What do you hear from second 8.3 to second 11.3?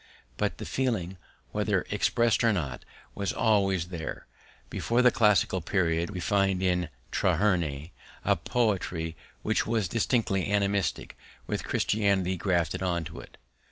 poetry which was distinctly animistic,